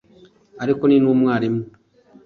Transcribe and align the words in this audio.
ariko 0.63 0.83
ni 0.85 0.97
n’umwarimu 1.03 1.61